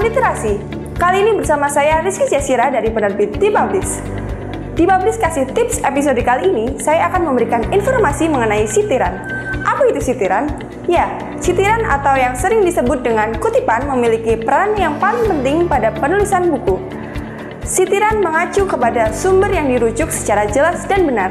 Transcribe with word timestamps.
literasi. 0.00 0.56
Kali 0.96 1.28
ini 1.28 1.36
bersama 1.36 1.68
saya 1.68 2.00
Rizky 2.00 2.24
Jasira 2.24 2.72
dari 2.72 2.88
penerbit 2.88 3.36
Dibablis. 3.36 4.00
Dibablis 4.72 5.20
kasih 5.20 5.44
tips 5.52 5.84
episode 5.84 6.16
kali 6.24 6.48
ini, 6.48 6.80
saya 6.80 7.12
akan 7.12 7.28
memberikan 7.28 7.60
informasi 7.68 8.32
mengenai 8.32 8.64
sitiran. 8.64 9.12
Apa 9.60 9.92
itu 9.92 10.00
sitiran? 10.00 10.48
Ya, 10.88 11.12
sitiran 11.36 11.84
atau 11.84 12.16
yang 12.16 12.32
sering 12.32 12.64
disebut 12.64 13.04
dengan 13.04 13.36
kutipan 13.44 13.84
memiliki 13.92 14.40
peran 14.40 14.72
yang 14.80 14.96
paling 14.96 15.28
penting 15.28 15.68
pada 15.68 15.92
penulisan 15.92 16.48
buku. 16.48 16.80
Sitiran 17.60 18.24
mengacu 18.24 18.64
kepada 18.64 19.12
sumber 19.12 19.52
yang 19.52 19.68
dirujuk 19.68 20.08
secara 20.08 20.48
jelas 20.48 20.88
dan 20.88 21.04
benar. 21.04 21.28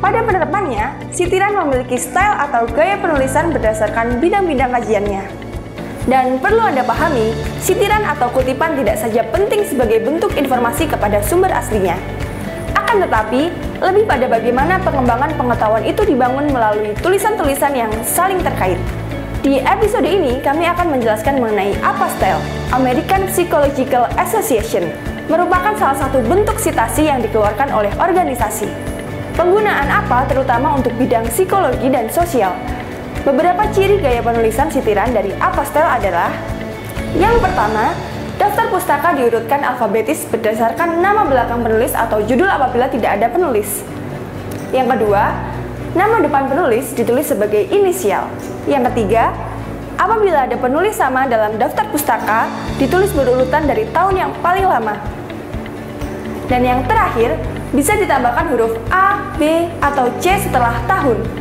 Pada 0.00 0.24
penerapannya, 0.24 1.12
sitiran 1.12 1.60
memiliki 1.60 2.00
style 2.00 2.40
atau 2.40 2.64
gaya 2.72 2.96
penulisan 2.96 3.52
berdasarkan 3.52 4.16
bidang-bidang 4.16 4.72
kajiannya. 4.72 5.39
Dan 6.10 6.42
perlu 6.42 6.58
Anda 6.58 6.82
pahami, 6.82 7.30
sitiran 7.62 8.02
atau 8.02 8.26
kutipan 8.34 8.74
tidak 8.74 8.98
saja 8.98 9.22
penting 9.30 9.62
sebagai 9.62 10.02
bentuk 10.02 10.34
informasi 10.34 10.90
kepada 10.90 11.22
sumber 11.22 11.54
aslinya. 11.54 11.94
Akan 12.74 12.98
tetapi, 12.98 13.46
lebih 13.78 14.10
pada 14.10 14.26
bagaimana 14.26 14.82
pengembangan 14.82 15.30
pengetahuan 15.38 15.86
itu 15.86 16.02
dibangun 16.02 16.50
melalui 16.50 16.98
tulisan-tulisan 16.98 17.78
yang 17.78 17.94
saling 18.02 18.42
terkait. 18.42 18.74
Di 19.46 19.62
episode 19.62 20.02
ini, 20.02 20.42
kami 20.42 20.66
akan 20.66 20.98
menjelaskan 20.98 21.38
mengenai 21.38 21.78
apa 21.78 22.10
style. 22.18 22.42
American 22.74 23.30
Psychological 23.30 24.10
Association 24.18 24.90
merupakan 25.30 25.78
salah 25.78 25.94
satu 25.94 26.26
bentuk 26.26 26.58
citasi 26.58 27.06
yang 27.06 27.22
dikeluarkan 27.22 27.70
oleh 27.70 27.94
organisasi. 28.02 28.66
Penggunaan 29.38 29.86
apa 29.86 30.26
terutama 30.26 30.74
untuk 30.74 30.90
bidang 30.98 31.22
psikologi 31.30 31.86
dan 31.86 32.10
sosial? 32.10 32.50
Beberapa 33.20 33.68
ciri 33.68 34.00
gaya 34.00 34.24
penulisan 34.24 34.72
sitiran 34.72 35.12
dari 35.12 35.28
Apastel 35.36 35.84
adalah 35.84 36.32
Yang 37.12 37.42
pertama, 37.42 37.92
daftar 38.40 38.70
pustaka 38.72 39.12
diurutkan 39.12 39.60
alfabetis 39.60 40.24
berdasarkan 40.30 41.04
nama 41.04 41.28
belakang 41.28 41.60
penulis 41.60 41.92
atau 41.92 42.22
judul 42.24 42.48
apabila 42.48 42.88
tidak 42.88 43.18
ada 43.20 43.28
penulis. 43.28 43.84
Yang 44.72 44.96
kedua, 44.96 45.36
nama 45.92 46.22
depan 46.22 46.48
penulis 46.48 46.94
ditulis 46.96 47.28
sebagai 47.28 47.66
inisial. 47.68 48.30
Yang 48.64 48.94
ketiga, 48.94 49.34
apabila 49.98 50.46
ada 50.46 50.56
penulis 50.56 50.96
sama 50.96 51.26
dalam 51.26 51.58
daftar 51.58 51.90
pustaka, 51.90 52.46
ditulis 52.78 53.10
berurutan 53.12 53.66
dari 53.66 53.84
tahun 53.90 54.14
yang 54.16 54.32
paling 54.38 54.64
lama. 54.64 54.96
Dan 56.46 56.62
yang 56.62 56.80
terakhir, 56.86 57.36
bisa 57.74 57.98
ditambahkan 57.98 58.54
huruf 58.54 58.78
A, 58.88 59.34
B, 59.34 59.66
atau 59.82 60.08
C 60.22 60.38
setelah 60.40 60.78
tahun. 60.86 61.39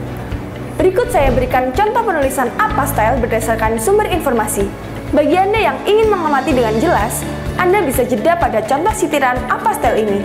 Berikut 0.79 1.11
saya 1.11 1.27
berikan 1.35 1.75
contoh 1.75 2.07
penulisan 2.07 2.47
apa 2.55 2.87
style 2.87 3.19
berdasarkan 3.19 3.75
sumber 3.75 4.07
informasi. 4.07 4.63
Bagi 5.11 5.35
Anda 5.35 5.59
yang 5.59 5.77
ingin 5.83 6.07
mengamati 6.07 6.55
dengan 6.55 6.71
jelas, 6.79 7.19
Anda 7.59 7.83
bisa 7.83 8.07
jeda 8.07 8.39
pada 8.39 8.63
contoh 8.63 8.95
sitiran 8.95 9.35
apa 9.51 9.75
style 9.75 10.07
ini. 10.07 10.23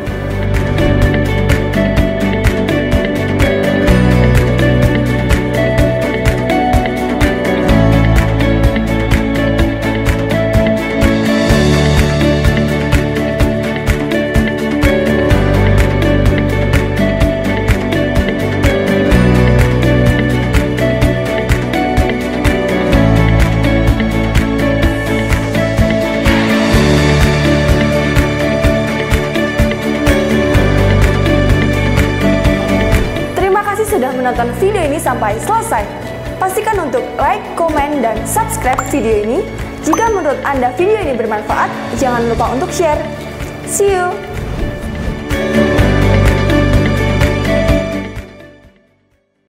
Menonton 34.25 34.49
video 34.57 34.81
ini 34.81 34.97
sampai 34.97 35.37
selesai. 35.37 35.85
Pastikan 36.41 36.81
untuk 36.81 37.05
like, 37.21 37.45
komen, 37.61 38.01
dan 38.01 38.17
subscribe 38.25 38.81
video 38.89 39.21
ini. 39.21 39.45
Jika 39.85 40.09
menurut 40.17 40.41
Anda 40.49 40.73
video 40.81 40.97
ini 40.97 41.13
bermanfaat, 41.13 41.69
jangan 42.01 42.25
lupa 42.33 42.57
untuk 42.57 42.73
share. 42.73 43.05
See 43.69 43.93
you! 43.93 44.34